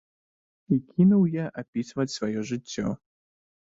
[0.75, 2.87] І кінуў я апісваць сваё жыццё.